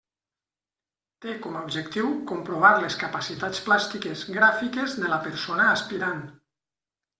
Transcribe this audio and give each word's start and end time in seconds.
Té 1.25 1.35
com 1.43 1.59
a 1.59 1.61
objectiu 1.65 2.09
comprovar 2.31 2.71
les 2.85 2.97
capacitats 3.03 3.63
plàstiques 3.69 4.25
gràfiques 4.41 4.99
de 5.05 5.15
la 5.15 5.23
persona 5.29 5.71
aspirant. 5.77 6.27